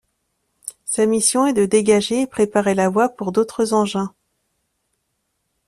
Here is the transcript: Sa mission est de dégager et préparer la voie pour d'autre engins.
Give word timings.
Sa 0.83 1.05
mission 1.05 1.45
est 1.45 1.53
de 1.53 1.67
dégager 1.67 2.21
et 2.21 2.25
préparer 2.25 2.73
la 2.73 2.89
voie 2.89 3.09
pour 3.09 3.31
d'autre 3.31 3.71
engins. 3.71 4.15